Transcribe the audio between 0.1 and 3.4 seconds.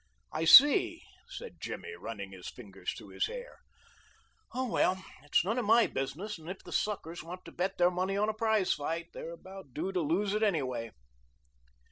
"I see," said Jimmy, running his fingers through his